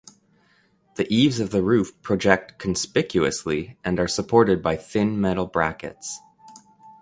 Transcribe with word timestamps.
The 0.95 1.05
eaves 1.13 1.39
of 1.39 1.51
the 1.51 1.61
roof 1.61 2.01
project 2.01 2.57
conspicuously 2.57 3.77
and 3.85 3.99
are 3.99 4.07
supported 4.07 4.63
by 4.63 4.75
thin 4.75 5.21
metal 5.21 5.45
brackets. 5.45 6.17